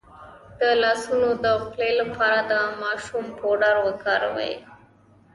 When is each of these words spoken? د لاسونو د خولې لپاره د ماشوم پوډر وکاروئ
د 0.59 0.61
لاسونو 0.83 1.29
د 1.43 1.45
خولې 1.63 1.91
لپاره 2.01 2.39
د 2.51 2.53
ماشوم 2.81 3.25
پوډر 3.37 3.75
وکاروئ 3.85 4.53